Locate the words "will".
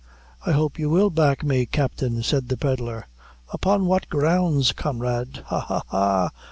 0.89-1.11